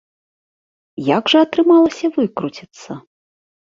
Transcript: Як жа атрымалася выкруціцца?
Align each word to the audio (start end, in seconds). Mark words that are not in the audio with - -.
Як 1.17 1.23
жа 1.33 1.39
атрымалася 1.47 2.05
выкруціцца? 2.19 2.91